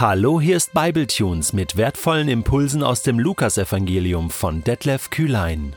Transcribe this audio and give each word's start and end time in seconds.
Hallo, 0.00 0.40
hier 0.40 0.56
ist 0.56 0.74
Bibletunes 0.74 1.52
mit 1.52 1.76
wertvollen 1.76 2.28
Impulsen 2.28 2.84
aus 2.84 3.02
dem 3.02 3.18
Lukasevangelium 3.18 4.30
von 4.30 4.62
Detlef 4.62 5.10
Kühlein. 5.10 5.74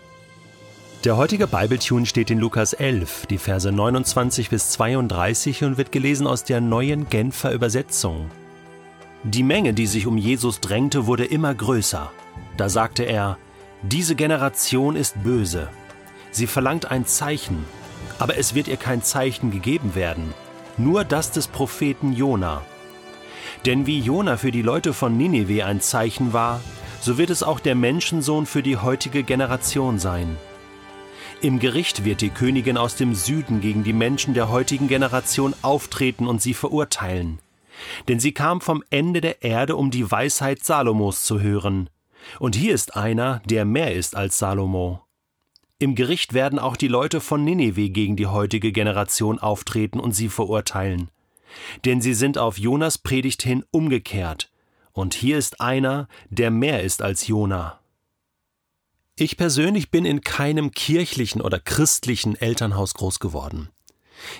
Der 1.04 1.18
heutige 1.18 1.48
Bibletune 1.48 2.06
steht 2.06 2.30
in 2.30 2.38
Lukas 2.38 2.74
11, 2.74 3.26
die 3.26 3.40
Verse 3.40 3.72
29 3.72 4.52
bis 4.52 4.70
32 4.74 5.64
und 5.64 5.80
wird 5.80 5.92
gelesen 5.92 6.28
aus 6.28 6.44
der 6.44 6.62
neuen 6.62 7.10
Genfer 7.10 7.52
Übersetzung. 7.52 8.30
Die 9.24 9.42
Menge, 9.42 9.74
die 9.74 9.88
sich 9.88 10.06
um 10.06 10.20
Jesus 10.20 10.60
drängte, 10.60 11.08
wurde 11.08 11.26
immer 11.26 11.56
größer. 11.56 12.12
Da 12.58 12.70
sagte 12.70 13.02
er, 13.02 13.40
diese 13.82 14.14
Generation 14.14 14.96
ist 14.96 15.24
böse. 15.24 15.68
Sie 16.30 16.46
verlangt 16.46 16.92
ein 16.92 17.08
Zeichen, 17.08 17.66
aber 18.20 18.38
es 18.38 18.54
wird 18.54 18.68
ihr 18.68 18.78
kein 18.78 19.02
Zeichen 19.02 19.50
gegeben 19.50 19.96
werden, 19.96 20.32
nur 20.78 21.06
das 21.06 21.32
des 21.32 21.48
Propheten 21.48 22.14
Jona. 22.14 22.62
Denn 23.66 23.86
wie 23.86 24.00
Jona 24.00 24.38
für 24.38 24.52
die 24.52 24.62
Leute 24.62 24.94
von 24.94 25.18
Ninive 25.18 25.66
ein 25.66 25.82
Zeichen 25.82 26.34
war, 26.34 26.62
so 27.02 27.18
wird 27.18 27.30
es 27.30 27.44
auch 27.44 27.60
der 27.60 27.76
Menschensohn 27.76 28.46
für 28.46 28.64
die 28.64 28.78
heutige 28.78 29.24
Generation 29.24 30.00
sein. 30.00 30.38
Im 31.42 31.58
Gericht 31.58 32.06
wird 32.06 32.22
die 32.22 32.30
Königin 32.30 32.78
aus 32.78 32.96
dem 32.96 33.16
Süden 33.16 33.62
gegen 33.62 33.84
die 33.84 33.94
Menschen 33.94 34.36
der 34.36 34.50
heutigen 34.50 34.88
Generation 34.88 35.56
auftreten 35.64 36.28
und 36.28 36.42
sie 36.42 36.54
verurteilen. 36.54 37.40
Denn 38.08 38.20
sie 38.20 38.32
kam 38.32 38.62
vom 38.62 38.84
Ende 38.92 39.22
der 39.22 39.42
Erde, 39.42 39.76
um 39.76 39.90
die 39.90 40.10
Weisheit 40.10 40.64
Salomos 40.64 41.24
zu 41.24 41.42
hören. 41.42 41.90
Und 42.38 42.56
hier 42.56 42.76
ist 42.76 42.96
einer, 42.96 43.42
der 43.46 43.66
mehr 43.66 43.96
ist 43.96 44.16
als 44.16 44.38
Salomo. 44.38 45.02
Im 45.80 45.96
Gericht 45.96 46.34
werden 46.34 46.60
auch 46.60 46.78
die 46.78 46.88
Leute 46.88 47.20
von 47.20 47.44
Ninive 47.44 47.90
gegen 47.90 48.16
die 48.16 48.28
heutige 48.28 48.72
Generation 48.72 49.40
auftreten 49.40 50.00
und 50.00 50.12
sie 50.12 50.30
verurteilen 50.30 51.10
denn 51.86 52.02
sie 52.02 52.14
sind 52.14 52.38
auf 52.38 52.58
Jonas 52.58 52.98
Predigt 52.98 53.44
hin 53.44 53.64
umgekehrt, 53.72 54.52
und 54.94 55.14
hier 55.14 55.38
ist 55.38 55.62
einer, 55.62 56.08
der 56.30 56.52
mehr 56.52 56.84
ist 56.84 57.02
als 57.02 57.28
Jona. 57.28 57.80
Ich 59.16 59.38
persönlich 59.38 59.92
bin 59.92 60.06
in 60.06 60.22
keinem 60.22 60.72
kirchlichen 60.72 61.42
oder 61.42 61.60
christlichen 61.60 62.36
Elternhaus 62.36 62.94
groß 62.94 63.20
geworden. 63.20 63.70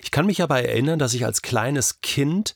Ich 0.04 0.12
kann 0.12 0.26
mich 0.26 0.42
aber 0.42 0.62
erinnern, 0.64 1.00
dass 1.00 1.14
ich 1.14 1.26
als 1.26 1.42
kleines 1.42 2.02
Kind 2.02 2.56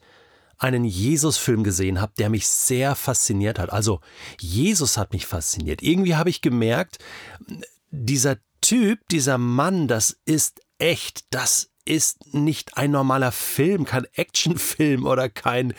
einen 0.58 0.85
Jesus-Film 0.85 1.63
gesehen 1.63 2.02
habe, 2.02 2.13
der 2.17 2.30
mich 2.30 2.47
sehr 2.47 2.95
fasziniert 2.95 3.59
hat. 3.59 3.71
Also 3.71 3.99
Jesus 4.39 4.97
hat 4.97 5.13
mich 5.13 5.25
fasziniert. 5.25 5.81
Irgendwie 5.81 6.15
habe 6.15 6.30
ich 6.30 6.41
gemerkt, 6.41 6.99
dieser 7.91 8.37
Typ, 8.61 9.08
dieser 9.09 9.37
Mann, 9.37 9.87
das 9.87 10.17
ist 10.25 10.61
echt, 10.77 11.25
das 11.30 11.69
ist 11.86 12.33
nicht 12.33 12.78
ein 12.78 12.91
normaler 12.91 13.31
Film, 13.31 13.86
kein 13.86 14.05
Actionfilm 14.14 15.05
oder 15.05 15.30
kein, 15.30 15.73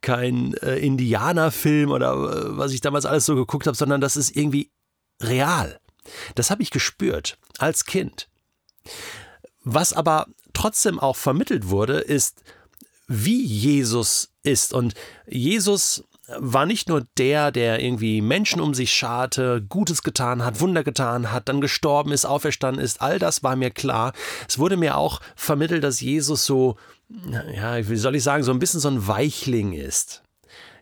kein 0.00 0.54
äh, 0.54 0.76
Indianerfilm 0.76 1.90
oder 1.90 2.12
äh, 2.12 2.56
was 2.56 2.72
ich 2.72 2.80
damals 2.80 3.06
alles 3.06 3.26
so 3.26 3.34
geguckt 3.34 3.66
habe, 3.66 3.76
sondern 3.76 4.00
das 4.00 4.16
ist 4.16 4.34
irgendwie 4.34 4.70
real. 5.22 5.78
Das 6.34 6.50
habe 6.50 6.62
ich 6.62 6.70
gespürt 6.70 7.38
als 7.58 7.84
Kind. 7.84 8.28
Was 9.62 9.92
aber 9.92 10.26
trotzdem 10.54 10.98
auch 10.98 11.16
vermittelt 11.16 11.68
wurde, 11.68 12.00
ist, 12.00 12.42
wie 13.06 13.44
Jesus 13.44 14.32
ist. 14.42 14.72
Und 14.72 14.94
Jesus 15.26 16.04
war 16.38 16.66
nicht 16.66 16.88
nur 16.88 17.06
der, 17.18 17.50
der 17.50 17.82
irgendwie 17.82 18.20
Menschen 18.20 18.60
um 18.60 18.74
sich 18.74 18.92
scharte, 18.92 19.62
Gutes 19.68 20.02
getan 20.02 20.44
hat, 20.44 20.60
Wunder 20.60 20.84
getan 20.84 21.32
hat, 21.32 21.48
dann 21.48 21.60
gestorben 21.60 22.12
ist, 22.12 22.24
auferstanden 22.24 22.82
ist, 22.82 23.00
all 23.00 23.18
das 23.18 23.42
war 23.42 23.56
mir 23.56 23.70
klar. 23.70 24.12
Es 24.48 24.58
wurde 24.58 24.76
mir 24.76 24.96
auch 24.96 25.20
vermittelt, 25.36 25.84
dass 25.84 26.00
Jesus 26.00 26.44
so, 26.46 26.76
ja, 27.54 27.88
wie 27.88 27.96
soll 27.96 28.16
ich 28.16 28.22
sagen, 28.22 28.44
so 28.44 28.52
ein 28.52 28.58
bisschen 28.58 28.80
so 28.80 28.88
ein 28.88 29.06
Weichling 29.06 29.72
ist. 29.72 30.22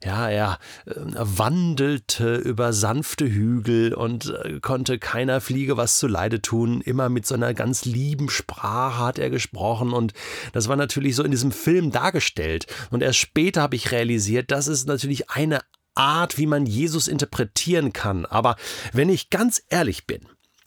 Ja, 0.05 0.29
er 0.29 0.59
äh, 0.87 0.95
wandelte 0.97 2.37
über 2.37 2.73
sanfte 2.73 3.27
Hügel 3.27 3.95
und 3.95 4.33
äh, 4.45 4.61
konnte 4.61 4.99
keiner 4.99 5.41
Fliege 5.41 5.77
was 5.77 5.99
zuleide 5.99 6.41
tun. 6.41 6.81
Immer 6.81 7.09
mit 7.09 7.27
so 7.27 7.35
einer 7.35 7.55
ganz 7.55 7.85
lieben 7.85 8.31
Sprache 8.31 9.05
hat 9.05 9.19
er 9.19 9.31
gesprochen 9.31 9.93
und 9.93 10.13
das 10.53 10.69
war 10.69 10.77
natürlich 10.77 11.17
so 11.17 11.25
in 11.25 11.31
diesem 11.31 11.53
Film 11.53 11.91
dargestellt. 11.91 12.67
Und 12.91 13.03
erst 13.03 13.19
später 13.19 13.63
habe 13.63 13.77
ich 13.77 13.91
realisiert, 13.91 14.51
das 14.51 14.69
ist 14.69 14.87
natürlich 14.87 15.31
eine 15.31 15.61
Art, 15.95 16.39
wie 16.39 16.47
man 16.47 16.65
Jesus 16.65 17.09
interpretieren 17.09 17.93
kann. 17.93 18.25
Aber 18.25 18.57
wenn 18.93 19.09
ich 19.09 19.31
ganz 19.31 19.63
ehrlich 19.69 20.07
bin 20.07 20.21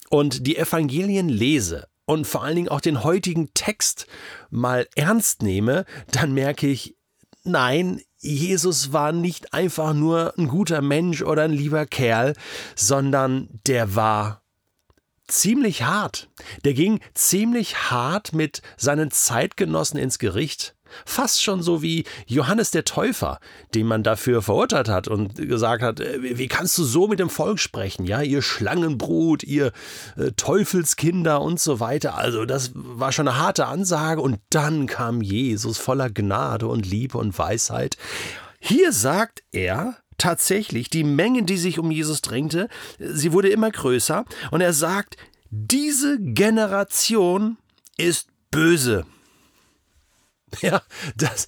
und 0.10 0.46
die 0.46 0.58
Evangelien 0.58 1.30
lese 1.30 1.88
und 2.06 2.28
vor 2.28 2.44
allen 2.44 2.58
Dingen 2.58 2.70
auch 2.70 2.82
den 2.82 3.04
heutigen 3.04 3.54
Text 3.54 4.08
mal 4.50 4.88
ernst 4.96 5.42
nehme, 5.42 5.86
dann 6.12 6.34
merke 6.34 6.68
ich, 6.68 6.98
nein, 7.44 8.02
Jesus 8.22 8.94
war 8.94 9.12
nicht 9.12 9.54
einfach 9.54 9.94
nur 9.94 10.34
ein 10.38 10.48
guter 10.48 10.82
Mensch 10.82 11.24
oder 11.24 11.44
ein 11.44 11.52
lieber 11.52 11.88
Kerl, 11.88 12.36
sondern 12.76 13.50
der 13.66 13.96
war 13.96 14.44
ziemlich 15.28 15.84
hart. 15.84 16.30
Der 16.64 16.76
ging 16.76 17.00
ziemlich 17.16 17.90
hart 17.90 18.34
mit 18.34 18.62
seinen 18.78 19.10
Zeitgenossen 19.10 20.00
ins 20.00 20.20
Gericht. 20.20 20.76
Fast 21.06 21.42
schon 21.44 21.62
so 21.62 21.82
wie 21.82 22.06
Johannes 22.28 22.72
der 22.72 22.86
Täufer, 22.86 23.40
den 23.74 23.88
man 23.88 24.04
dafür 24.04 24.42
verurteilt 24.42 24.90
hat 24.90 25.08
und 25.08 25.36
gesagt 25.36 25.84
hat, 25.84 26.00
äh, 26.00 26.38
wie 26.38 26.48
kannst 26.48 26.78
du 26.78 26.84
so 26.84 27.08
mit 27.08 27.20
dem 27.20 27.30
Volk 27.30 27.60
sprechen? 27.60 28.06
Ja, 28.06 28.22
ihr 28.22 28.42
Schlangenbrut, 28.42 29.44
ihr 29.44 29.72
äh, 30.18 30.32
Teufelskinder 30.36 31.42
und 31.42 31.60
so 31.60 31.80
weiter. 31.80 32.16
Also 32.16 32.46
das 32.46 32.72
war 32.74 33.12
schon 33.12 33.28
eine 33.28 33.38
harte 33.38 33.68
Ansage 33.68 34.22
und 34.22 34.40
dann 34.50 34.88
kam 34.88 35.22
Jesus 35.22 35.78
voller 35.78 36.10
Gnade 36.10 36.68
und 36.68 36.86
Liebe 36.86 37.18
und 37.18 37.38
Weisheit. 37.38 37.98
Hier 38.60 38.92
sagt 38.92 39.44
er, 39.52 39.96
tatsächlich 40.18 40.90
die 40.90 41.04
Menge, 41.04 41.44
die 41.44 41.58
sich 41.58 41.80
um 41.80 41.90
Jesus 41.90 42.22
drängte, 42.22 42.70
sie 43.00 43.34
wurde 43.34 43.50
immer 43.50 43.72
größer 43.72 44.24
und 44.52 44.62
er 44.62 44.74
sagt, 44.74 45.18
diese 45.50 46.20
Generation 46.20 47.58
ist 47.98 48.28
böse. 48.52 49.06
Ja, 50.62 50.82
das, 51.16 51.48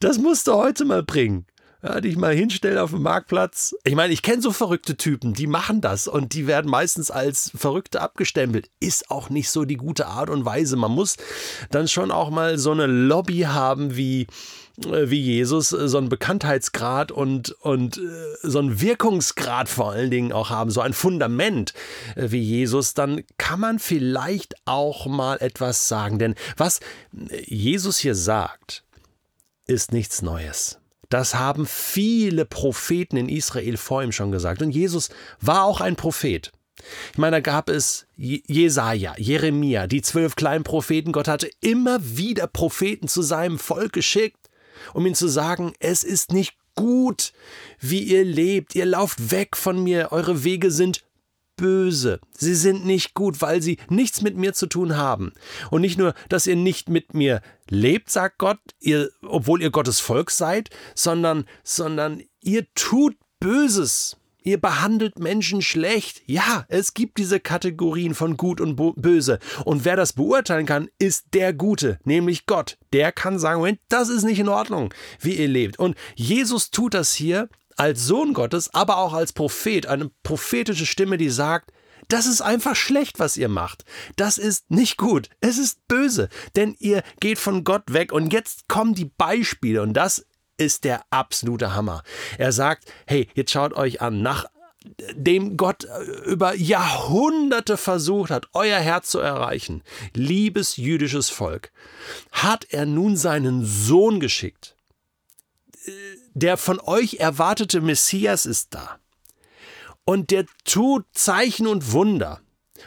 das 0.00 0.18
musst 0.18 0.46
du 0.46 0.54
heute 0.54 0.84
mal 0.84 1.02
bringen. 1.02 1.46
Ja, 1.80 2.00
dich 2.00 2.16
mal 2.16 2.34
hinstellen 2.34 2.78
auf 2.78 2.90
dem 2.90 3.02
Marktplatz. 3.02 3.72
Ich 3.84 3.94
meine, 3.94 4.12
ich 4.12 4.22
kenne 4.22 4.42
so 4.42 4.50
verrückte 4.50 4.96
Typen, 4.96 5.32
die 5.32 5.46
machen 5.46 5.80
das 5.80 6.08
und 6.08 6.34
die 6.34 6.48
werden 6.48 6.68
meistens 6.68 7.12
als 7.12 7.52
Verrückte 7.54 8.00
abgestempelt. 8.00 8.68
Ist 8.80 9.12
auch 9.12 9.30
nicht 9.30 9.48
so 9.48 9.64
die 9.64 9.76
gute 9.76 10.08
Art 10.08 10.28
und 10.28 10.44
Weise. 10.44 10.74
Man 10.74 10.90
muss 10.90 11.16
dann 11.70 11.86
schon 11.86 12.10
auch 12.10 12.30
mal 12.30 12.58
so 12.58 12.72
eine 12.72 12.86
Lobby 12.86 13.42
haben 13.42 13.94
wie, 13.94 14.26
äh, 14.86 15.08
wie 15.08 15.20
Jesus, 15.20 15.68
so 15.68 15.98
einen 15.98 16.08
Bekanntheitsgrad 16.08 17.12
und, 17.12 17.52
und 17.60 17.98
äh, 17.98 18.00
so 18.42 18.58
einen 18.58 18.80
Wirkungsgrad 18.80 19.68
vor 19.68 19.92
allen 19.92 20.10
Dingen 20.10 20.32
auch 20.32 20.50
haben, 20.50 20.72
so 20.72 20.80
ein 20.80 20.94
Fundament 20.94 21.74
äh, 22.16 22.32
wie 22.32 22.42
Jesus, 22.42 22.94
dann 22.94 23.22
kann 23.36 23.60
man 23.60 23.78
vielleicht 23.78 24.56
auch 24.64 25.06
mal 25.06 25.36
etwas 25.40 25.86
sagen. 25.86 26.18
Denn 26.18 26.34
was 26.56 26.80
Jesus 27.12 27.98
hier 27.98 28.16
sagt, 28.16 28.82
ist 29.68 29.92
nichts 29.92 30.22
Neues. 30.22 30.80
Das 31.08 31.34
haben 31.34 31.66
viele 31.66 32.44
Propheten 32.44 33.16
in 33.16 33.28
Israel 33.28 33.76
vor 33.76 34.02
ihm 34.02 34.12
schon 34.12 34.30
gesagt. 34.30 34.62
Und 34.62 34.70
Jesus 34.70 35.08
war 35.40 35.64
auch 35.64 35.80
ein 35.80 35.96
Prophet. 35.96 36.52
Ich 37.12 37.18
meine, 37.18 37.36
da 37.36 37.40
gab 37.40 37.68
es 37.68 38.06
Jesaja, 38.16 39.14
Jeremia, 39.16 39.86
die 39.86 40.02
zwölf 40.02 40.36
kleinen 40.36 40.64
Propheten. 40.64 41.12
Gott 41.12 41.28
hatte 41.28 41.50
immer 41.60 41.98
wieder 42.02 42.46
Propheten 42.46 43.08
zu 43.08 43.22
seinem 43.22 43.58
Volk 43.58 43.92
geschickt, 43.92 44.38
um 44.94 45.04
ihnen 45.06 45.14
zu 45.14 45.28
sagen, 45.28 45.72
es 45.80 46.04
ist 46.04 46.32
nicht 46.32 46.54
gut, 46.74 47.32
wie 47.80 48.02
ihr 48.02 48.24
lebt. 48.24 48.74
Ihr 48.74 48.86
lauft 48.86 49.32
weg 49.32 49.56
von 49.56 49.82
mir. 49.82 50.12
Eure 50.12 50.44
Wege 50.44 50.70
sind 50.70 51.02
böse. 51.58 52.20
Sie 52.32 52.54
sind 52.54 52.86
nicht 52.86 53.12
gut, 53.12 53.42
weil 53.42 53.60
sie 53.60 53.76
nichts 53.90 54.22
mit 54.22 54.36
mir 54.36 54.54
zu 54.54 54.66
tun 54.66 54.96
haben. 54.96 55.32
Und 55.70 55.82
nicht 55.82 55.98
nur, 55.98 56.14
dass 56.30 56.46
ihr 56.46 56.56
nicht 56.56 56.88
mit 56.88 57.12
mir 57.12 57.42
lebt, 57.68 58.08
sagt 58.10 58.38
Gott, 58.38 58.58
ihr, 58.80 59.10
obwohl 59.20 59.60
ihr 59.60 59.70
Gottes 59.70 60.00
Volk 60.00 60.30
seid, 60.30 60.70
sondern, 60.94 61.44
sondern 61.62 62.22
ihr 62.40 62.66
tut 62.74 63.16
Böses. 63.40 64.16
Ihr 64.42 64.58
behandelt 64.58 65.18
Menschen 65.18 65.60
schlecht. 65.60 66.22
Ja, 66.26 66.64
es 66.68 66.94
gibt 66.94 67.18
diese 67.18 67.38
Kategorien 67.38 68.14
von 68.14 68.36
gut 68.36 68.60
und 68.60 68.76
böse. 68.96 69.40
Und 69.64 69.84
wer 69.84 69.94
das 69.94 70.14
beurteilen 70.14 70.64
kann, 70.64 70.88
ist 70.98 71.26
der 71.34 71.52
Gute, 71.52 71.98
nämlich 72.04 72.46
Gott. 72.46 72.78
Der 72.92 73.12
kann 73.12 73.38
sagen, 73.38 73.58
Moment, 73.58 73.80
das 73.88 74.08
ist 74.08 74.24
nicht 74.24 74.38
in 74.38 74.48
Ordnung, 74.48 74.94
wie 75.20 75.34
ihr 75.34 75.48
lebt. 75.48 75.78
Und 75.78 75.96
Jesus 76.14 76.70
tut 76.70 76.94
das 76.94 77.12
hier 77.12 77.48
als 77.78 78.04
Sohn 78.04 78.34
Gottes, 78.34 78.74
aber 78.74 78.98
auch 78.98 79.12
als 79.12 79.32
Prophet, 79.32 79.86
eine 79.86 80.10
prophetische 80.22 80.86
Stimme, 80.86 81.16
die 81.16 81.30
sagt, 81.30 81.72
das 82.08 82.26
ist 82.26 82.40
einfach 82.40 82.74
schlecht, 82.74 83.18
was 83.18 83.36
ihr 83.36 83.48
macht. 83.48 83.84
Das 84.16 84.38
ist 84.38 84.70
nicht 84.70 84.96
gut. 84.96 85.28
Es 85.40 85.58
ist 85.58 85.86
böse, 85.88 86.28
denn 86.56 86.74
ihr 86.78 87.02
geht 87.20 87.38
von 87.38 87.64
Gott 87.64 87.92
weg 87.92 88.12
und 88.12 88.32
jetzt 88.32 88.66
kommen 88.68 88.94
die 88.94 89.04
Beispiele 89.04 89.82
und 89.82 89.92
das 89.92 90.26
ist 90.56 90.84
der 90.84 91.02
absolute 91.10 91.74
Hammer. 91.74 92.02
Er 92.38 92.52
sagt, 92.52 92.90
hey, 93.06 93.28
jetzt 93.34 93.52
schaut 93.52 93.74
euch 93.74 94.00
an, 94.00 94.22
nach 94.22 94.46
dem 95.14 95.56
Gott 95.56 95.86
über 96.24 96.54
Jahrhunderte 96.54 97.76
versucht 97.76 98.30
hat, 98.30 98.46
euer 98.54 98.78
Herz 98.78 99.10
zu 99.10 99.18
erreichen, 99.18 99.82
liebes 100.14 100.76
jüdisches 100.76 101.28
Volk, 101.28 101.72
hat 102.32 102.66
er 102.70 102.86
nun 102.86 103.16
seinen 103.16 103.64
Sohn 103.64 104.18
geschickt 104.18 104.77
der 106.34 106.56
von 106.56 106.80
euch 106.80 107.14
erwartete 107.14 107.80
Messias 107.80 108.46
ist 108.46 108.74
da. 108.74 108.98
Und 110.04 110.30
der 110.30 110.46
tut 110.64 111.06
Zeichen 111.12 111.66
und 111.66 111.92
Wunder. 111.92 112.40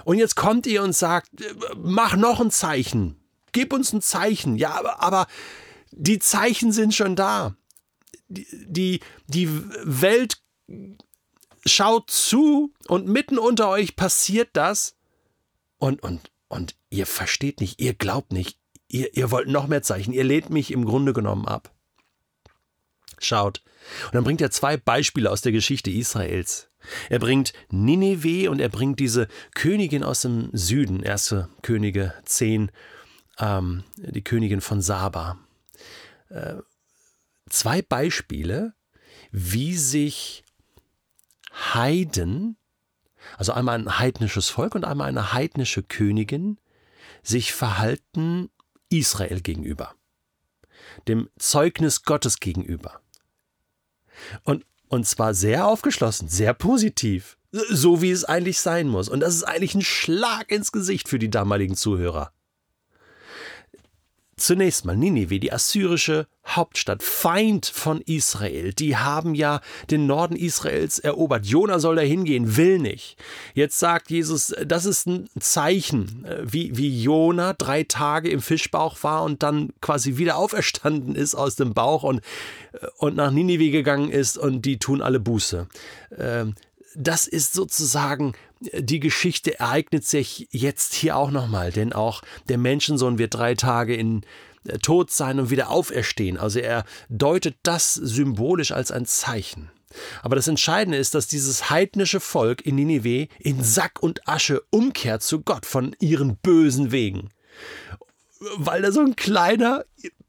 Und 0.05 0.17
jetzt 0.17 0.35
kommt 0.35 0.65
ihr 0.65 0.83
und 0.83 0.95
sagt, 0.95 1.29
mach 1.77 2.15
noch 2.15 2.39
ein 2.39 2.51
Zeichen. 2.51 3.17
Gib 3.51 3.73
uns 3.73 3.93
ein 3.93 4.01
Zeichen. 4.01 4.55
Ja, 4.55 4.71
aber, 4.71 5.01
aber 5.01 5.27
die 5.91 6.19
Zeichen 6.19 6.71
sind 6.71 6.95
schon 6.95 7.15
da. 7.15 7.55
Die, 8.27 8.47
die, 8.51 8.99
die 9.27 9.49
Welt 9.83 10.41
schaut 11.65 12.09
zu 12.09 12.73
und 12.87 13.07
mitten 13.07 13.37
unter 13.37 13.69
euch 13.69 13.95
passiert 13.95 14.49
das. 14.53 14.95
Und, 15.77 16.01
und, 16.01 16.31
und 16.47 16.75
ihr 16.89 17.05
versteht 17.05 17.59
nicht, 17.59 17.81
ihr 17.81 17.93
glaubt 17.93 18.31
nicht, 18.31 18.57
ihr, 18.87 19.15
ihr 19.15 19.31
wollt 19.31 19.47
noch 19.47 19.67
mehr 19.67 19.81
Zeichen, 19.81 20.13
ihr 20.13 20.23
lehnt 20.23 20.49
mich 20.49 20.71
im 20.71 20.85
Grunde 20.85 21.13
genommen 21.13 21.47
ab. 21.47 21.73
Schaut. 23.23 23.63
Und 24.05 24.15
dann 24.15 24.23
bringt 24.23 24.41
er 24.41 24.51
zwei 24.51 24.77
Beispiele 24.77 25.29
aus 25.29 25.41
der 25.41 25.51
Geschichte 25.51 25.89
Israels. 25.89 26.69
Er 27.09 27.19
bringt 27.19 27.53
Nineveh 27.69 28.47
und 28.47 28.59
er 28.59 28.69
bringt 28.69 28.99
diese 28.99 29.27
Königin 29.53 30.03
aus 30.03 30.21
dem 30.21 30.49
Süden, 30.51 31.03
erste 31.03 31.49
Könige 31.61 32.13
10, 32.25 32.71
ähm, 33.39 33.83
die 33.97 34.23
Königin 34.23 34.61
von 34.61 34.81
Saba. 34.81 35.37
Äh, 36.29 36.55
zwei 37.49 37.81
Beispiele, 37.81 38.73
wie 39.31 39.75
sich 39.75 40.43
Heiden, 41.51 42.57
also 43.37 43.53
einmal 43.53 43.77
ein 43.77 43.99
heidnisches 43.99 44.49
Volk 44.49 44.75
und 44.75 44.85
einmal 44.85 45.07
eine 45.07 45.33
heidnische 45.33 45.83
Königin, 45.83 46.59
sich 47.23 47.53
verhalten 47.53 48.49
Israel 48.89 49.41
gegenüber, 49.41 49.95
dem 51.07 51.29
Zeugnis 51.37 52.03
Gottes 52.03 52.39
gegenüber. 52.39 53.01
Und, 54.43 54.65
und 54.87 55.07
zwar 55.07 55.33
sehr 55.33 55.67
aufgeschlossen, 55.67 56.27
sehr 56.27 56.53
positiv, 56.53 57.37
so 57.51 58.01
wie 58.01 58.11
es 58.11 58.25
eigentlich 58.25 58.59
sein 58.59 58.87
muss. 58.87 59.09
Und 59.09 59.21
das 59.21 59.35
ist 59.35 59.43
eigentlich 59.43 59.75
ein 59.75 59.81
Schlag 59.81 60.51
ins 60.51 60.71
Gesicht 60.71 61.07
für 61.07 61.19
die 61.19 61.29
damaligen 61.29 61.75
Zuhörer. 61.75 62.31
Zunächst 64.41 64.85
mal 64.85 64.97
Ninive, 64.97 65.39
die 65.39 65.53
assyrische 65.53 66.25
Hauptstadt, 66.47 67.03
Feind 67.03 67.67
von 67.67 68.01
Israel. 68.01 68.73
Die 68.73 68.97
haben 68.97 69.35
ja 69.35 69.61
den 69.91 70.07
Norden 70.07 70.35
Israels 70.35 70.97
erobert. 70.97 71.45
Jona 71.45 71.77
soll 71.77 71.97
da 71.97 72.01
hingehen, 72.01 72.57
will 72.57 72.79
nicht. 72.79 73.17
Jetzt 73.53 73.77
sagt 73.77 74.09
Jesus, 74.09 74.51
das 74.65 74.85
ist 74.85 75.05
ein 75.05 75.29
Zeichen, 75.39 76.25
äh, 76.25 76.41
wie, 76.41 76.75
wie 76.75 77.03
Jona 77.03 77.53
drei 77.53 77.83
Tage 77.83 78.31
im 78.31 78.41
Fischbauch 78.41 78.97
war 79.03 79.21
und 79.21 79.43
dann 79.43 79.73
quasi 79.79 80.17
wieder 80.17 80.37
auferstanden 80.37 81.13
ist 81.13 81.35
aus 81.35 81.55
dem 81.55 81.75
Bauch 81.75 82.01
und, 82.01 82.21
äh, 82.73 82.87
und 82.97 83.15
nach 83.15 83.29
Ninive 83.29 83.69
gegangen 83.69 84.09
ist 84.09 84.39
und 84.39 84.63
die 84.63 84.79
tun 84.79 85.03
alle 85.03 85.19
Buße. 85.19 85.67
Ähm, 86.17 86.55
das 86.95 87.27
ist 87.27 87.53
sozusagen 87.53 88.33
die 88.61 88.99
Geschichte 88.99 89.59
ereignet 89.59 90.05
sich 90.05 90.47
jetzt 90.51 90.93
hier 90.93 91.15
auch 91.15 91.31
nochmal, 91.31 91.71
denn 91.71 91.93
auch 91.93 92.21
der 92.49 92.57
Menschensohn 92.57 93.17
wird 93.17 93.33
drei 93.33 93.55
Tage 93.55 93.95
in 93.95 94.21
äh, 94.65 94.77
Tod 94.77 95.11
sein 95.11 95.39
und 95.39 95.49
wieder 95.49 95.69
auferstehen. 95.69 96.37
Also 96.37 96.59
er 96.59 96.85
deutet 97.09 97.55
das 97.63 97.93
symbolisch 97.93 98.71
als 98.71 98.91
ein 98.91 99.05
Zeichen. 99.05 99.71
Aber 100.21 100.35
das 100.35 100.47
Entscheidende 100.47 100.97
ist, 100.97 101.15
dass 101.15 101.27
dieses 101.27 101.69
heidnische 101.69 102.19
Volk 102.19 102.65
in 102.65 102.75
Ninive 102.75 103.27
in 103.39 103.61
Sack 103.63 104.01
und 104.01 104.27
Asche 104.27 104.61
umkehrt 104.69 105.21
zu 105.21 105.41
Gott 105.41 105.65
von 105.65 105.95
ihren 105.99 106.37
bösen 106.37 106.91
Wegen. 106.91 107.29
Weil 108.55 108.81
da 108.81 108.91
so 108.91 109.01
ein 109.01 109.15
kleiner 109.15 109.83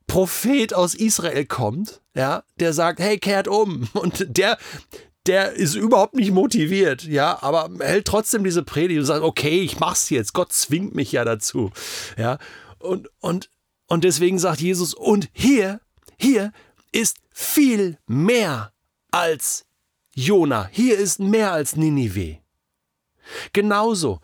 Prophet 0.07 0.75
aus 0.75 0.95
Israel 0.95 1.47
kommt, 1.47 2.01
ja, 2.15 2.43
der 2.59 2.73
sagt, 2.73 2.99
hey, 2.99 3.19
kehrt 3.19 3.49
um. 3.49 3.89
Und 3.95 4.37
der, 4.37 4.59
der 5.27 5.53
ist 5.53 5.75
überhaupt 5.75 6.15
nicht 6.15 6.33
motiviert, 6.33 7.05
ja, 7.05 7.43
aber 7.43 7.71
hält 7.81 8.07
trotzdem 8.07 8.45
diese 8.45 8.63
Predigt 8.63 9.01
und 9.01 9.07
sagt, 9.07 9.23
okay, 9.23 9.61
ich 9.61 9.79
mach's 9.79 10.11
jetzt, 10.11 10.33
Gott 10.33 10.53
zwingt 10.53 10.95
mich 10.95 11.13
ja 11.13 11.25
dazu, 11.25 11.71
ja, 12.17 12.39
und, 12.79 13.09
und, 13.21 13.51
und 13.87 14.05
deswegen 14.05 14.39
sagt 14.39 14.61
Jesus, 14.61 14.95
und 14.95 15.29
hier, 15.33 15.81
hier 16.19 16.53
ist 16.91 17.19
viel 17.31 17.99
mehr 18.07 18.73
als 19.11 19.65
Jona, 20.15 20.69
hier 20.73 20.99
ist 20.99 21.21
mehr 21.21 21.53
als 21.53 21.77
Ninive. 21.77 22.39
Genauso 23.53 24.21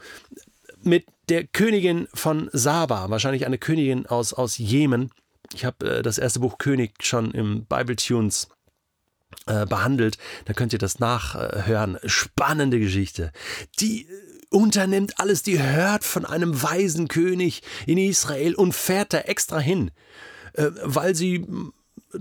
mit 0.83 1.07
der 1.29 1.47
Königin 1.47 2.09
von 2.13 2.51
Saba, 2.53 3.11
wahrscheinlich 3.11 3.47
eine 3.47 3.59
Königin 3.59 4.07
aus, 4.07 4.33
aus 4.33 4.59
Jemen. 4.59 5.11
Ich 5.55 5.65
habe 5.65 5.99
äh, 5.99 6.03
das 6.03 6.19
erste 6.19 6.41
Buch 6.41 6.59
König 6.59 7.03
schon 7.03 7.31
im 7.33 7.65
Bible 7.67 7.97
Tunes 7.97 8.49
äh, 9.47 9.67
behandelt. 9.67 10.19
Da 10.45 10.53
könnt 10.53 10.73
ihr 10.73 10.79
das 10.79 10.99
nachhören. 10.99 11.99
Spannende 12.05 12.79
Geschichte. 12.79 13.33
Die 13.81 14.03
äh, 14.03 14.07
unternimmt 14.51 15.21
alles, 15.21 15.43
die 15.43 15.63
hört 15.63 16.05
von 16.05 16.25
einem 16.25 16.63
weisen 16.63 17.09
König 17.09 17.63
in 17.87 17.99
Israel 17.99 18.55
und 18.55 18.75
fährt 18.75 19.13
da 19.13 19.19
extra 19.19 19.59
hin, 19.59 19.91
äh, 20.55 20.71
weil 20.83 21.15
sie 21.15 21.47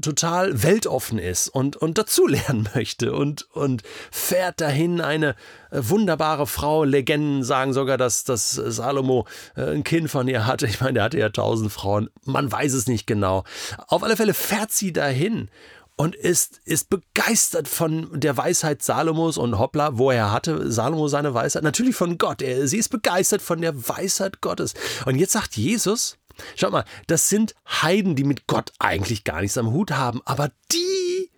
total 0.01 0.63
weltoffen 0.63 1.17
ist 1.17 1.47
und, 1.47 1.77
und 1.77 1.97
dazulernen 1.97 2.67
möchte 2.75 3.13
und, 3.13 3.47
und 3.53 3.83
fährt 4.11 4.59
dahin 4.59 4.99
eine 4.99 5.35
wunderbare 5.71 6.45
Frau. 6.45 6.83
Legenden 6.83 7.43
sagen 7.43 7.73
sogar, 7.73 7.97
dass, 7.97 8.25
dass 8.25 8.51
Salomo 8.51 9.27
ein 9.55 9.83
Kind 9.83 10.09
von 10.09 10.27
ihr 10.27 10.45
hatte. 10.45 10.67
Ich 10.67 10.81
meine, 10.81 10.93
der 10.93 11.03
hatte 11.03 11.19
ja 11.19 11.29
tausend 11.29 11.71
Frauen. 11.71 12.09
Man 12.25 12.51
weiß 12.51 12.73
es 12.73 12.87
nicht 12.87 13.07
genau. 13.07 13.45
Auf 13.87 14.03
alle 14.03 14.17
Fälle 14.17 14.33
fährt 14.33 14.71
sie 14.71 14.91
dahin 14.91 15.49
und 15.97 16.15
ist, 16.15 16.61
ist 16.63 16.89
begeistert 16.89 17.67
von 17.67 18.19
der 18.19 18.37
Weisheit 18.37 18.83
Salomos 18.83 19.37
und 19.37 19.59
hoppla, 19.59 19.97
woher 19.97 20.31
hatte 20.31 20.71
Salomo 20.71 21.07
seine 21.07 21.33
Weisheit? 21.33 21.63
Natürlich 21.63 21.95
von 21.95 22.17
Gott. 22.17 22.41
Er, 22.41 22.67
sie 22.67 22.77
ist 22.77 22.89
begeistert 22.89 23.41
von 23.41 23.61
der 23.61 23.89
Weisheit 23.89 24.39
Gottes. 24.39 24.75
Und 25.05 25.15
jetzt 25.15 25.33
sagt 25.33 25.57
Jesus, 25.57 26.17
schaut 26.55 26.71
mal, 26.71 26.85
das 27.07 27.29
sind 27.29 27.55
Heiden, 27.67 28.15
die 28.15 28.23
mit 28.23 28.47
Gott 28.47 28.71
eigentlich 28.79 29.23
gar 29.23 29.41
nichts 29.41 29.57
am 29.57 29.71
Hut 29.71 29.91
haben, 29.91 30.21
aber 30.23 30.51
die, 30.71 31.31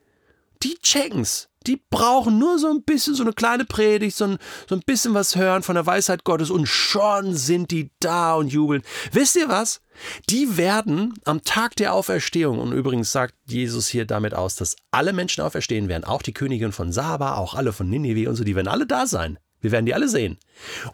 die 0.62 0.77
checken's. 0.79 1.49
Die 1.67 1.81
brauchen 1.89 2.39
nur 2.39 2.57
so 2.57 2.69
ein 2.69 2.83
bisschen, 2.83 3.15
so 3.15 3.23
eine 3.23 3.33
kleine 3.33 3.65
Predigt, 3.65 4.15
so 4.15 4.25
ein, 4.25 4.38
so 4.67 4.75
ein 4.75 4.81
bisschen 4.85 5.13
was 5.13 5.35
hören 5.35 5.61
von 5.61 5.75
der 5.75 5.85
Weisheit 5.85 6.23
Gottes 6.23 6.50
und 6.50 6.67
schon 6.67 7.35
sind 7.35 7.71
die 7.71 7.91
da 8.00 8.35
und 8.35 8.47
jubeln. 8.47 8.81
Wisst 9.11 9.35
ihr 9.35 9.50
was? 9.50 9.81
Die 10.29 10.56
werden 10.56 11.13
am 11.25 11.44
Tag 11.44 11.75
der 11.75 11.94
Auferstehung, 11.94 12.59
und 12.59 12.71
übrigens 12.71 13.11
sagt 13.11 13.35
Jesus 13.45 13.88
hier 13.88 14.06
damit 14.06 14.33
aus, 14.33 14.55
dass 14.55 14.77
alle 14.91 15.12
Menschen 15.12 15.43
auferstehen 15.43 15.89
werden, 15.89 16.05
auch 16.05 16.22
die 16.22 16.34
Königin 16.34 16.72
von 16.72 16.93
Saba, 16.93 17.36
auch 17.36 17.53
alle 17.53 17.74
von 17.74 17.89
Ninive 17.89 18.29
und 18.29 18.36
so, 18.36 18.45
die 18.45 18.55
werden 18.55 18.69
alle 18.69 18.88
da 18.88 19.05
sein. 19.05 19.38
Wir 19.62 19.72
werden 19.72 19.86
die 19.86 19.94
alle 19.94 20.08
sehen. 20.08 20.38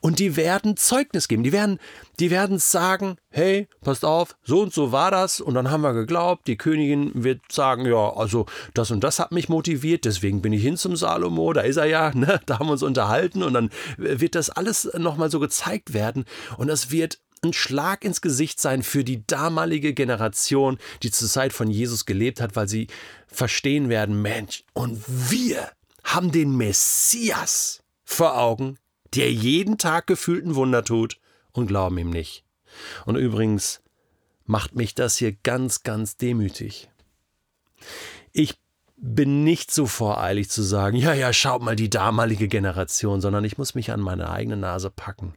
Und 0.02 0.20
die 0.20 0.36
werden 0.36 0.78
Zeugnis 0.78 1.28
geben. 1.28 1.44
Die 1.44 1.52
werden, 1.52 1.80
die 2.20 2.32
werden 2.32 2.60
sagen, 2.60 3.18
hey, 3.30 3.68
passt 3.82 4.06
auf, 4.06 4.36
so 4.44 4.62
und 4.62 4.74
so 4.74 4.92
war 4.92 5.12
das. 5.12 5.40
Und 5.42 5.54
dann 5.54 5.70
haben 5.70 5.82
wir 5.82 5.94
geglaubt, 5.94 6.48
die 6.48 6.58
Königin 6.58 7.12
wird 7.14 7.42
sagen, 7.52 7.86
ja, 7.86 8.14
also 8.14 8.46
das 8.74 8.92
und 8.92 9.04
das 9.04 9.20
hat 9.20 9.32
mich 9.32 9.50
motiviert, 9.50 10.06
deswegen 10.06 10.42
bin 10.42 10.54
ich 10.54 10.64
hin 10.64 10.78
zum 10.78 10.96
Salomo, 10.96 11.54
da 11.54 11.62
ist 11.62 11.78
er 11.78 11.86
ja, 11.86 12.12
ne? 12.16 12.40
da 12.46 12.60
haben 12.60 12.68
wir 12.68 12.74
uns 12.74 12.84
unterhalten. 12.84 13.44
Und 13.44 13.54
dann 13.54 13.70
wird 13.98 14.36
das 14.36 14.50
alles 14.50 14.90
nochmal 14.98 15.30
so 15.30 15.40
gezeigt 15.40 15.94
werden. 15.94 16.26
Und 16.58 16.68
das 16.68 16.92
wird 16.92 17.20
ein 17.44 17.54
Schlag 17.54 18.04
ins 18.04 18.22
Gesicht 18.22 18.60
sein 18.60 18.82
für 18.82 19.04
die 19.04 19.26
damalige 19.28 19.94
Generation, 19.94 20.80
die 21.04 21.12
zur 21.12 21.30
Zeit 21.30 21.54
von 21.54 21.70
Jesus 21.70 22.06
gelebt 22.06 22.42
hat, 22.42 22.56
weil 22.56 22.68
sie 22.68 22.88
verstehen 23.28 23.90
werden, 23.90 24.22
Mensch, 24.22 24.64
und 24.74 25.04
wir 25.08 25.70
haben 26.04 26.32
den 26.32 26.56
Messias 26.56 27.82
vor 28.06 28.38
Augen, 28.38 28.78
der 29.14 29.32
jeden 29.32 29.78
Tag 29.78 30.08
gefühlten 30.08 30.56
Wunder 30.56 30.84
tut 30.84 31.20
und 31.52 31.68
glauben 31.68 31.98
ihm 31.98 32.12
nicht. 32.12 32.44
Und 33.06 33.16
übrigens 33.16 33.82
macht 34.46 34.76
mich 34.76 34.96
das 34.96 35.18
hier 35.18 35.34
ganz, 35.34 35.84
ganz 35.84 36.18
demütig. 36.18 36.90
Ich 38.32 38.56
bin 38.98 39.44
nicht 39.44 39.72
so 39.72 39.88
voreilig 39.88 40.50
zu 40.50 40.62
sagen, 40.62 40.98
ja, 40.98 41.14
ja, 41.14 41.34
schaut 41.34 41.62
mal 41.62 41.76
die 41.76 41.90
damalige 41.90 42.48
Generation, 42.48 43.22
sondern 43.22 43.44
ich 43.44 43.58
muss 43.58 43.76
mich 43.76 43.92
an 43.92 44.00
meine 44.00 44.30
eigene 44.30 44.58
Nase 44.58 44.90
packen. 44.90 45.34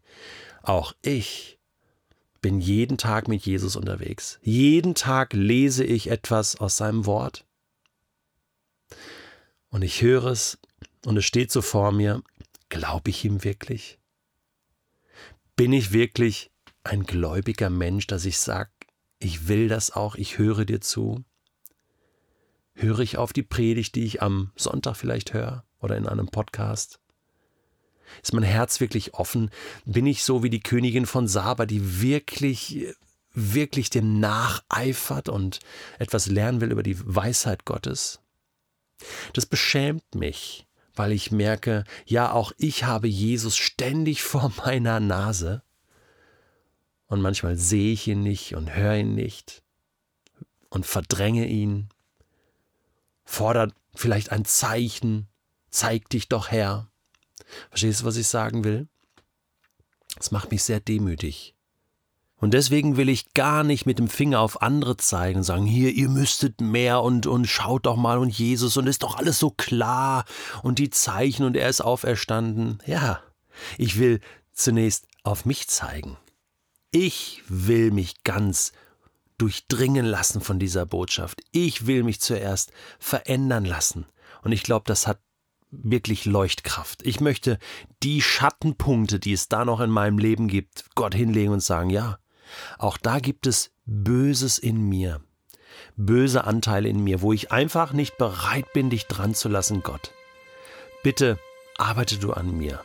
Auch 0.62 0.92
ich 1.02 1.58
bin 2.40 2.60
jeden 2.60 2.98
Tag 2.98 3.28
mit 3.28 3.44
Jesus 3.44 3.76
unterwegs. 3.76 4.38
Jeden 4.42 4.94
Tag 4.94 5.32
lese 5.32 5.84
ich 5.84 6.10
etwas 6.10 6.56
aus 6.56 6.76
seinem 6.76 7.06
Wort. 7.06 7.44
Und 9.70 9.82
ich 9.82 10.02
höre 10.02 10.26
es 10.26 10.58
und 11.04 11.16
es 11.16 11.24
steht 11.24 11.50
so 11.50 11.62
vor 11.62 11.92
mir. 11.92 12.22
Glaube 12.68 13.10
ich 13.10 13.24
ihm 13.24 13.44
wirklich? 13.44 13.98
Bin 15.56 15.72
ich 15.72 15.92
wirklich 15.92 16.50
ein 16.84 17.04
gläubiger 17.04 17.70
Mensch, 17.70 18.06
dass 18.06 18.24
ich 18.24 18.38
sage, 18.38 18.70
ich 19.18 19.48
will 19.48 19.68
das 19.68 19.90
auch, 19.90 20.14
ich 20.14 20.38
höre 20.38 20.64
dir 20.64 20.80
zu? 20.80 21.24
Höre 22.74 23.00
ich 23.00 23.16
auf 23.16 23.32
die 23.32 23.42
Predigt, 23.42 23.96
die 23.96 24.04
ich 24.04 24.22
am 24.22 24.52
Sonntag 24.54 24.96
vielleicht 24.96 25.32
höre 25.32 25.64
oder 25.80 25.96
in 25.96 26.06
einem 26.06 26.28
Podcast? 26.28 27.00
Ist 28.22 28.32
mein 28.32 28.44
Herz 28.44 28.80
wirklich 28.80 29.14
offen? 29.14 29.50
Bin 29.84 30.06
ich 30.06 30.22
so 30.22 30.42
wie 30.42 30.50
die 30.50 30.60
Königin 30.60 31.06
von 31.06 31.26
Saba, 31.26 31.66
die 31.66 32.00
wirklich, 32.00 32.86
wirklich 33.32 33.90
dem 33.90 34.20
nacheifert 34.20 35.28
und 35.28 35.58
etwas 35.98 36.26
lernen 36.26 36.60
will 36.60 36.70
über 36.70 36.82
die 36.82 36.98
Weisheit 37.04 37.64
Gottes? 37.64 38.20
Das 39.32 39.46
beschämt 39.46 40.14
mich, 40.14 40.67
weil 40.98 41.12
ich 41.12 41.30
merke, 41.30 41.84
ja, 42.04 42.32
auch 42.32 42.52
ich 42.58 42.84
habe 42.84 43.08
Jesus 43.08 43.56
ständig 43.56 44.22
vor 44.24 44.52
meiner 44.64 45.00
Nase. 45.00 45.62
Und 47.06 47.22
manchmal 47.22 47.56
sehe 47.56 47.92
ich 47.92 48.06
ihn 48.06 48.22
nicht 48.22 48.54
und 48.54 48.74
höre 48.74 48.96
ihn 48.96 49.14
nicht 49.14 49.62
und 50.68 50.84
verdränge 50.84 51.46
ihn, 51.46 51.88
fordert 53.24 53.74
vielleicht 53.94 54.30
ein 54.30 54.44
Zeichen, 54.44 55.26
zeig 55.70 56.10
dich 56.10 56.28
doch 56.28 56.50
Herr. 56.50 56.90
Verstehst 57.70 58.00
du, 58.00 58.04
was 58.04 58.16
ich 58.16 58.28
sagen 58.28 58.64
will? 58.64 58.88
Das 60.16 60.30
macht 60.32 60.50
mich 60.50 60.62
sehr 60.62 60.80
demütig. 60.80 61.54
Und 62.40 62.54
deswegen 62.54 62.96
will 62.96 63.08
ich 63.08 63.34
gar 63.34 63.64
nicht 63.64 63.84
mit 63.84 63.98
dem 63.98 64.08
Finger 64.08 64.40
auf 64.40 64.62
andere 64.62 64.96
zeigen 64.96 65.38
und 65.38 65.44
sagen, 65.44 65.66
hier, 65.66 65.92
ihr 65.92 66.08
müsstet 66.08 66.60
mehr 66.60 67.02
und, 67.02 67.26
und 67.26 67.46
schaut 67.46 67.86
doch 67.86 67.96
mal 67.96 68.18
und 68.18 68.30
Jesus 68.30 68.76
und 68.76 68.86
ist 68.86 69.02
doch 69.02 69.16
alles 69.16 69.38
so 69.40 69.50
klar 69.50 70.24
und 70.62 70.78
die 70.78 70.90
Zeichen 70.90 71.44
und 71.44 71.56
er 71.56 71.68
ist 71.68 71.80
auferstanden. 71.80 72.78
Ja, 72.86 73.20
ich 73.76 73.98
will 73.98 74.20
zunächst 74.52 75.08
auf 75.24 75.44
mich 75.46 75.66
zeigen. 75.66 76.16
Ich 76.92 77.42
will 77.48 77.90
mich 77.90 78.22
ganz 78.22 78.72
durchdringen 79.36 80.06
lassen 80.06 80.40
von 80.40 80.58
dieser 80.58 80.86
Botschaft. 80.86 81.40
Ich 81.50 81.86
will 81.86 82.02
mich 82.04 82.20
zuerst 82.20 82.72
verändern 82.98 83.64
lassen. 83.64 84.06
Und 84.42 84.52
ich 84.52 84.62
glaube, 84.62 84.84
das 84.86 85.06
hat 85.06 85.20
wirklich 85.70 86.24
Leuchtkraft. 86.24 87.02
Ich 87.04 87.20
möchte 87.20 87.58
die 88.02 88.22
Schattenpunkte, 88.22 89.18
die 89.18 89.32
es 89.32 89.48
da 89.48 89.64
noch 89.64 89.80
in 89.80 89.90
meinem 89.90 90.18
Leben 90.18 90.48
gibt, 90.48 90.86
Gott 90.94 91.14
hinlegen 91.14 91.52
und 91.52 91.62
sagen, 91.62 91.90
ja, 91.90 92.18
auch 92.78 92.96
da 92.96 93.18
gibt 93.18 93.46
es 93.46 93.70
Böses 93.86 94.58
in 94.58 94.88
mir, 94.88 95.20
böse 95.96 96.44
Anteile 96.44 96.88
in 96.88 97.02
mir, 97.02 97.22
wo 97.22 97.32
ich 97.32 97.52
einfach 97.52 97.92
nicht 97.92 98.18
bereit 98.18 98.72
bin, 98.72 98.90
dich 98.90 99.06
dran 99.06 99.34
zu 99.34 99.48
lassen, 99.48 99.82
Gott. 99.82 100.12
Bitte 101.02 101.38
arbeite 101.78 102.18
du 102.18 102.32
an 102.32 102.56
mir. 102.56 102.80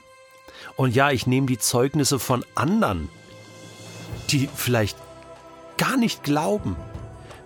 Und 0.76 0.96
ja, 0.96 1.12
ich 1.12 1.28
nehme 1.28 1.48
die 1.48 1.58
Zeugnisse 1.58 2.20
von 2.20 2.46
anderen, 2.56 3.10
die 4.30 4.50
vielleicht 4.54 4.98
gar 5.78 5.98
nicht 5.98 6.24
glauben. 6.24 6.76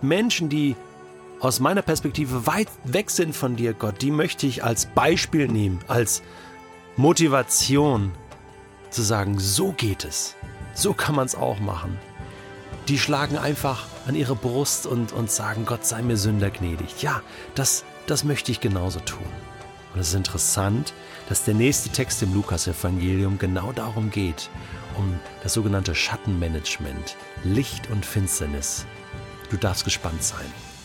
Menschen, 0.01 0.49
die 0.49 0.75
aus 1.39 1.59
meiner 1.59 1.81
Perspektive 1.81 2.47
weit 2.47 2.69
weg 2.83 3.09
sind 3.09 3.35
von 3.35 3.55
dir, 3.55 3.73
Gott, 3.73 4.01
die 4.01 4.11
möchte 4.11 4.47
ich 4.47 4.63
als 4.63 4.87
Beispiel 4.87 5.47
nehmen, 5.47 5.79
als 5.87 6.21
Motivation 6.95 8.11
zu 8.89 9.01
sagen, 9.01 9.39
so 9.39 9.71
geht 9.71 10.03
es. 10.03 10.35
So 10.73 10.93
kann 10.93 11.15
man 11.15 11.25
es 11.25 11.35
auch 11.35 11.59
machen. 11.59 11.97
Die 12.87 12.97
schlagen 12.97 13.37
einfach 13.37 13.85
an 14.07 14.15
ihre 14.15 14.35
Brust 14.35 14.85
und, 14.85 15.11
und 15.11 15.29
sagen, 15.29 15.65
Gott 15.65 15.85
sei 15.85 16.01
mir 16.01 16.15
Sünder 16.15 16.49
gnädig. 16.49 17.01
Ja, 17.01 17.21
das, 17.53 17.83
das 18.05 18.23
möchte 18.23 18.51
ich 18.51 18.61
genauso 18.61 18.99
tun. 19.01 19.27
Und 19.93 19.99
es 19.99 20.09
ist 20.09 20.13
interessant, 20.13 20.93
dass 21.27 21.43
der 21.43 21.53
nächste 21.53 21.89
Text 21.89 22.23
im 22.23 22.33
Lukas-Evangelium 22.33 23.39
genau 23.39 23.73
darum 23.73 24.09
geht, 24.09 24.49
um 24.95 25.19
das 25.43 25.53
sogenannte 25.53 25.95
Schattenmanagement, 25.95 27.17
Licht 27.43 27.89
und 27.89 28.05
Finsternis. 28.05 28.85
Du 29.49 29.57
darfst 29.57 29.83
gespannt 29.83 30.23
sein. 30.23 30.76